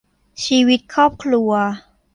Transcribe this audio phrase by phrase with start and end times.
[0.45, 1.51] ชีวิตครอบครัว